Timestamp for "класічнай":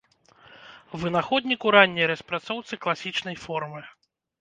2.89-3.43